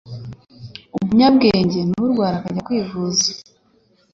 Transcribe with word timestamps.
Umunyabwenge 0.97 1.79
ni 1.89 1.95
urwara 2.03 2.35
akajya 2.37 2.65
kwivuza 2.67 3.29